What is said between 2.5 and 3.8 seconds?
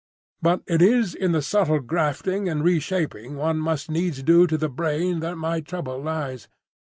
reshaping one